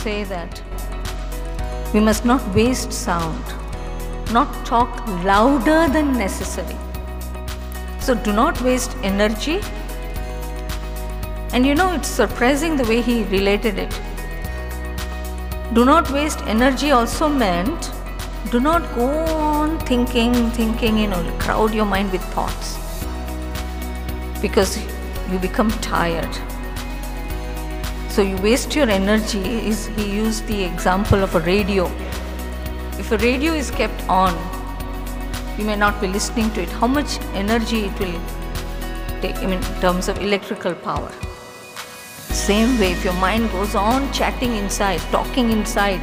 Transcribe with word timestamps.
say 0.00 0.24
that 0.24 0.62
we 1.94 2.00
must 2.00 2.24
not 2.24 2.42
waste 2.54 2.92
sound, 2.92 3.44
not 4.32 4.48
talk 4.66 5.06
louder 5.24 5.88
than 5.88 6.12
necessary. 6.12 6.76
So 8.00 8.14
do 8.14 8.32
not 8.32 8.60
waste 8.62 8.96
energy. 9.02 9.60
And 11.52 11.66
you 11.66 11.74
know, 11.74 11.92
it's 11.94 12.08
surprising 12.08 12.76
the 12.76 12.84
way 12.84 13.00
he 13.00 13.24
related 13.24 13.78
it. 13.78 14.00
Do 15.74 15.84
not 15.84 16.10
waste 16.10 16.40
energy 16.42 16.90
also 16.90 17.28
meant 17.28 17.90
do 18.50 18.58
not 18.58 18.82
go 18.94 19.08
on 19.36 19.78
thinking, 19.80 20.34
thinking, 20.50 20.98
you 20.98 21.06
know, 21.06 21.22
crowd 21.38 21.72
your 21.72 21.84
mind 21.84 22.10
with 22.10 22.22
thoughts 22.34 22.78
because 24.40 24.78
you 25.30 25.38
become 25.38 25.70
tired. 25.80 26.36
So 28.10 28.22
you 28.22 28.36
waste 28.38 28.74
your 28.74 28.90
energy. 28.90 29.38
Is 29.68 29.86
he 29.86 30.10
used 30.12 30.46
the 30.48 30.64
example 30.64 31.22
of 31.22 31.36
a 31.36 31.40
radio. 31.40 31.86
If 32.98 33.12
a 33.12 33.18
radio 33.18 33.52
is 33.52 33.70
kept 33.70 34.02
on, 34.08 34.34
you 35.56 35.64
may 35.64 35.76
not 35.76 36.00
be 36.00 36.08
listening 36.08 36.50
to 36.54 36.62
it. 36.62 36.68
How 36.70 36.88
much 36.88 37.20
energy 37.34 37.84
it 37.84 38.00
will 38.00 38.20
take 39.20 39.36
I 39.36 39.46
mean, 39.46 39.62
in 39.62 39.80
terms 39.80 40.08
of 40.08 40.18
electrical 40.18 40.74
power. 40.74 41.12
Same 42.32 42.78
way, 42.80 42.90
if 42.92 43.04
your 43.04 43.14
mind 43.14 43.48
goes 43.52 43.76
on 43.76 44.12
chatting 44.12 44.56
inside, 44.56 45.00
talking 45.12 45.52
inside, 45.52 46.00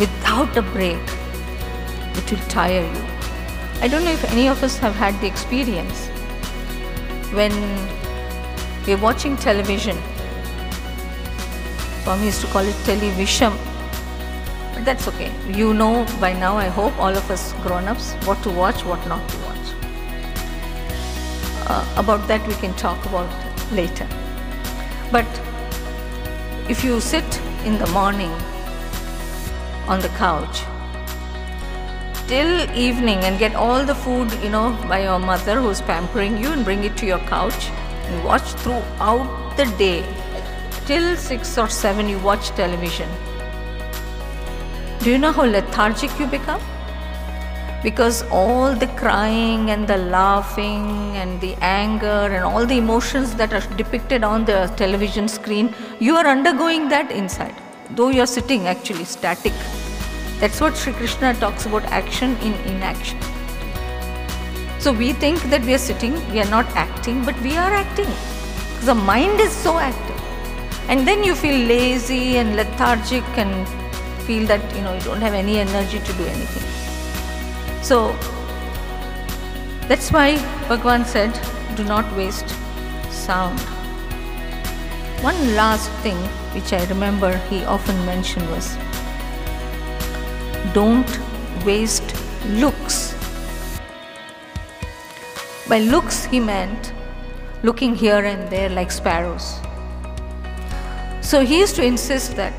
without 0.00 0.56
a 0.56 0.62
break, 0.62 0.98
it 2.16 2.30
will 2.32 2.44
tire 2.48 2.82
you. 2.82 3.04
I 3.80 3.86
don't 3.86 4.04
know 4.04 4.12
if 4.12 4.24
any 4.32 4.48
of 4.48 4.62
us 4.64 4.78
have 4.78 4.96
had 4.96 5.20
the 5.20 5.28
experience 5.28 6.08
when 7.32 7.52
we're 8.84 9.00
watching 9.00 9.36
television. 9.36 9.96
Swami 12.04 12.26
used 12.26 12.40
to 12.40 12.46
call 12.46 12.62
it 12.62 12.74
television. 12.84 13.52
But 14.74 14.84
that's 14.84 15.08
okay. 15.08 15.30
You 15.48 15.74
know 15.74 16.06
by 16.20 16.32
now, 16.32 16.56
I 16.56 16.68
hope, 16.68 16.98
all 16.98 17.16
of 17.16 17.30
us 17.30 17.52
grown 17.62 17.88
ups, 17.88 18.14
what 18.24 18.42
to 18.44 18.50
watch, 18.50 18.84
what 18.84 19.06
not 19.06 19.28
to 19.28 19.36
watch. 19.38 19.58
Uh, 21.66 21.94
about 21.96 22.26
that, 22.28 22.46
we 22.48 22.54
can 22.54 22.74
talk 22.74 23.04
about 23.06 23.28
later. 23.72 24.06
But 25.12 25.26
if 26.68 26.84
you 26.84 27.00
sit 27.00 27.40
in 27.64 27.78
the 27.78 27.86
morning 27.88 28.30
on 29.86 30.00
the 30.00 30.08
couch 30.16 30.62
till 32.26 32.70
evening 32.76 33.24
and 33.24 33.38
get 33.38 33.54
all 33.54 33.84
the 33.84 33.94
food, 33.94 34.32
you 34.42 34.50
know, 34.50 34.78
by 34.88 35.02
your 35.02 35.18
mother 35.18 35.60
who's 35.60 35.80
pampering 35.80 36.36
you 36.36 36.52
and 36.52 36.64
bring 36.64 36.84
it 36.84 36.96
to 36.98 37.06
your 37.06 37.18
couch 37.20 37.70
and 37.70 38.24
watch 38.24 38.52
throughout 38.62 39.56
the 39.56 39.64
day 39.78 40.04
till 40.88 41.16
6 41.16 41.58
or 41.58 41.68
7 41.68 42.08
you 42.08 42.18
watch 42.20 42.48
television. 42.58 43.08
Do 45.00 45.10
you 45.10 45.18
know 45.18 45.32
how 45.32 45.44
lethargic 45.44 46.18
you 46.18 46.26
become? 46.26 46.62
Because 47.82 48.22
all 48.30 48.74
the 48.74 48.86
crying 49.00 49.70
and 49.70 49.86
the 49.86 49.98
laughing 49.98 50.86
and 51.22 51.38
the 51.42 51.54
anger 51.60 52.22
and 52.36 52.42
all 52.42 52.64
the 52.64 52.78
emotions 52.78 53.34
that 53.34 53.52
are 53.52 53.76
depicted 53.76 54.24
on 54.24 54.46
the 54.46 54.72
television 54.76 55.28
screen, 55.28 55.74
you 56.00 56.16
are 56.16 56.26
undergoing 56.26 56.88
that 56.88 57.12
inside, 57.12 57.54
though 57.90 58.08
you 58.08 58.22
are 58.22 58.32
sitting 58.38 58.66
actually 58.66 59.04
static. 59.04 59.52
That's 60.40 60.58
what 60.58 60.74
Sri 60.74 60.94
Krishna 60.94 61.34
talks 61.34 61.66
about 61.66 61.84
action 62.00 62.34
in 62.36 62.54
inaction. 62.72 63.20
So 64.78 64.92
we 64.92 65.12
think 65.12 65.42
that 65.50 65.62
we 65.66 65.74
are 65.74 65.84
sitting, 65.90 66.14
we 66.32 66.40
are 66.40 66.50
not 66.50 66.64
acting, 66.86 67.26
but 67.26 67.38
we 67.42 67.58
are 67.58 67.74
acting. 67.74 68.12
Because 68.70 68.86
the 68.86 68.94
mind 68.94 69.38
is 69.38 69.52
so 69.52 69.78
active. 69.78 70.17
And 70.88 71.06
then 71.06 71.22
you 71.22 71.34
feel 71.34 71.66
lazy 71.66 72.38
and 72.38 72.56
lethargic 72.56 73.24
and 73.36 73.68
feel 74.26 74.46
that 74.46 74.62
you 74.74 74.82
know 74.82 74.94
you 74.94 75.00
don't 75.02 75.20
have 75.20 75.34
any 75.34 75.58
energy 75.58 75.98
to 75.98 76.12
do 76.14 76.24
anything. 76.24 77.82
So 77.82 78.12
that's 79.86 80.10
why 80.10 80.36
Bhagwan 80.68 81.04
said, 81.04 81.38
do 81.76 81.84
not 81.84 82.10
waste 82.16 82.48
sound. 83.10 83.60
One 85.20 85.54
last 85.54 85.90
thing 86.02 86.16
which 86.54 86.72
I 86.72 86.84
remember 86.86 87.36
he 87.50 87.64
often 87.64 87.96
mentioned 88.06 88.48
was 88.50 88.76
don't 90.72 91.18
waste 91.64 92.14
looks. 92.46 93.14
By 95.68 95.80
looks, 95.80 96.24
he 96.24 96.40
meant 96.40 96.92
looking 97.62 97.94
here 97.94 98.24
and 98.24 98.48
there 98.48 98.70
like 98.70 98.90
sparrows. 98.90 99.60
So 101.28 101.44
he 101.44 101.58
used 101.58 101.76
to 101.76 101.84
insist 101.84 102.36
that 102.36 102.54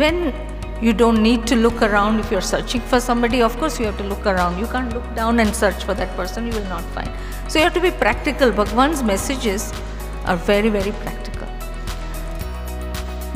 when 0.00 0.32
you 0.80 0.92
don't 0.92 1.20
need 1.20 1.48
to 1.48 1.56
look 1.56 1.82
around 1.82 2.20
if 2.20 2.30
you're 2.30 2.40
searching 2.40 2.80
for 2.80 3.00
somebody, 3.00 3.42
of 3.42 3.56
course, 3.58 3.80
you 3.80 3.86
have 3.86 3.96
to 3.98 4.04
look 4.04 4.24
around. 4.24 4.56
You 4.56 4.68
can't 4.68 4.94
look 4.94 5.06
down 5.16 5.40
and 5.40 5.52
search 5.52 5.82
for 5.82 5.94
that 5.94 6.14
person, 6.14 6.46
you 6.46 6.52
will 6.52 6.68
not 6.68 6.84
find. 6.94 7.10
So 7.48 7.58
you 7.58 7.64
have 7.64 7.74
to 7.74 7.80
be 7.80 7.90
practical. 7.90 8.52
Bhagwan's 8.52 9.02
messages 9.02 9.72
are 10.26 10.36
very, 10.36 10.68
very 10.68 10.92
practical. 10.92 11.48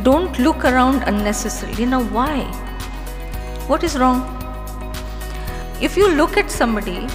Don't 0.04 0.38
look 0.38 0.64
around 0.64 1.02
unnecessarily. 1.08 1.84
Now, 1.84 2.04
why? 2.04 2.44
What 3.66 3.82
is 3.82 3.98
wrong? 3.98 4.20
If 5.80 5.96
you 5.96 6.08
look 6.08 6.36
at 6.36 6.52
somebody, 6.52 7.08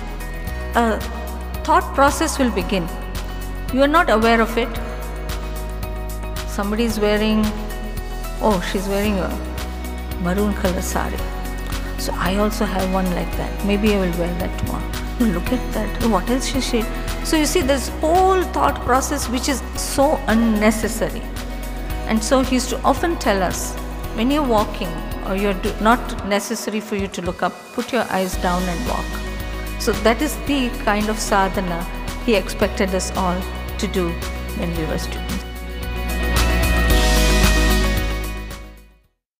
a 0.75 0.99
thought 1.63 1.95
process 1.95 2.37
will 2.37 2.51
begin. 2.51 2.89
You 3.73 3.83
are 3.83 3.87
not 3.87 4.09
aware 4.09 4.41
of 4.41 4.57
it. 4.57 4.67
Somebody 6.57 6.85
is 6.85 6.99
wearing, 6.99 7.43
oh, 8.41 8.59
she's 8.71 8.87
wearing 8.87 9.19
a 9.19 9.29
maroon 10.23 10.55
color 10.55 10.81
sari. 10.81 11.15
So 11.99 12.11
I 12.15 12.37
also 12.37 12.65
have 12.65 12.91
one 12.91 13.05
like 13.13 13.31
that. 13.37 13.63
Maybe 13.63 13.93
I 13.93 13.99
will 13.99 14.17
wear 14.17 14.33
that 14.39 14.57
tomorrow. 14.57 14.91
Look 15.19 15.53
at 15.53 15.73
that. 15.73 16.03
What 16.09 16.27
else 16.31 16.47
she 16.47 16.59
said? 16.59 16.87
So 17.27 17.37
you 17.37 17.45
see, 17.45 17.61
this 17.61 17.89
whole 17.99 18.41
thought 18.41 18.81
process 18.85 19.29
which 19.29 19.49
is 19.49 19.61
so 19.75 20.19
unnecessary. 20.25 21.21
And 22.07 22.23
so 22.23 22.41
he 22.41 22.55
used 22.55 22.69
to 22.69 22.81
often 22.81 23.17
tell 23.17 23.43
us 23.43 23.75
when 24.15 24.31
you're 24.31 24.49
walking 24.57 24.89
or 25.27 25.35
you're 25.35 25.53
do, 25.53 25.71
not 25.79 26.27
necessary 26.27 26.79
for 26.79 26.95
you 26.95 27.07
to 27.07 27.21
look 27.21 27.43
up, 27.43 27.53
put 27.73 27.93
your 27.93 28.05
eyes 28.09 28.35
down 28.37 28.63
and 28.63 28.89
walk. 28.89 29.05
So 29.79 29.91
that 30.01 30.23
is 30.23 30.35
the 30.47 30.69
kind 30.83 31.07
of 31.07 31.19
sadhana 31.19 31.83
he 32.25 32.33
expected 32.33 32.95
us 32.95 33.15
all 33.15 33.39
to 33.77 33.87
do 33.87 34.09
when 34.57 34.75
we 34.75 34.85
were 34.85 34.97
students. 34.97 35.26